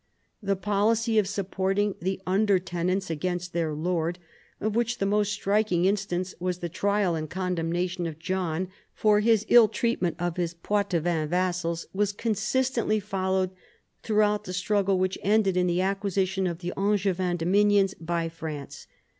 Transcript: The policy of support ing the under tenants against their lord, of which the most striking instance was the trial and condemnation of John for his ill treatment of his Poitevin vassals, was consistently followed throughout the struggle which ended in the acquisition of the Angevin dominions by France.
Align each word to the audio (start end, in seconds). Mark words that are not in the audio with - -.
The 0.41 0.55
policy 0.55 1.19
of 1.19 1.27
support 1.27 1.77
ing 1.77 1.93
the 2.01 2.19
under 2.25 2.57
tenants 2.57 3.11
against 3.11 3.53
their 3.53 3.71
lord, 3.71 4.17
of 4.59 4.75
which 4.75 4.97
the 4.97 5.05
most 5.05 5.31
striking 5.31 5.85
instance 5.85 6.33
was 6.39 6.57
the 6.57 6.69
trial 6.69 7.13
and 7.13 7.29
condemnation 7.29 8.07
of 8.07 8.17
John 8.17 8.69
for 8.95 9.19
his 9.19 9.45
ill 9.47 9.67
treatment 9.67 10.15
of 10.17 10.37
his 10.37 10.55
Poitevin 10.55 11.27
vassals, 11.29 11.85
was 11.93 12.13
consistently 12.13 12.99
followed 12.99 13.51
throughout 14.01 14.45
the 14.45 14.53
struggle 14.53 14.97
which 14.97 15.19
ended 15.21 15.55
in 15.55 15.67
the 15.67 15.81
acquisition 15.81 16.47
of 16.47 16.61
the 16.61 16.73
Angevin 16.75 17.37
dominions 17.37 17.93
by 17.93 18.27
France. 18.27 18.87